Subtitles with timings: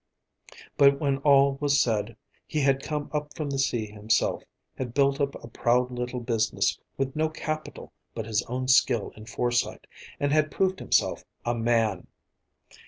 [0.77, 2.17] But when all was said,
[2.47, 4.41] he had come up from the sea himself,
[4.75, 9.29] had built up a proud little business with no capital but his own skill and
[9.29, 9.85] foresight,
[10.19, 12.07] and had proved himself a man.